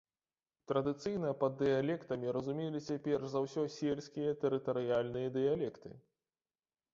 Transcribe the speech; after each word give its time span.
Традыцыйна 0.69 1.33
пад 1.43 1.59
дыялектамі 1.59 2.33
разумеліся 2.37 2.95
перш 3.09 3.29
за 3.35 3.39
ўсё 3.45 3.67
сельскія 3.75 4.33
тэрытарыяльныя 4.45 5.27
дыялекты. 5.39 5.93